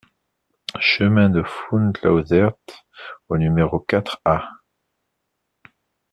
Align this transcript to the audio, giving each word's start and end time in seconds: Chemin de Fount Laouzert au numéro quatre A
Chemin 0.79 1.29
de 1.29 1.43
Fount 1.43 1.93
Laouzert 2.01 2.53
au 3.29 3.37
numéro 3.37 3.79
quatre 3.79 4.19
A 4.25 4.49